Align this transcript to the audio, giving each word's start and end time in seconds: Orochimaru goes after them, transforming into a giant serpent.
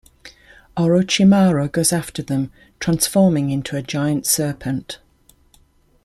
Orochimaru 0.75 1.71
goes 1.71 1.93
after 1.93 2.23
them, 2.23 2.51
transforming 2.79 3.51
into 3.51 3.77
a 3.77 3.83
giant 3.83 4.25
serpent. 4.25 4.97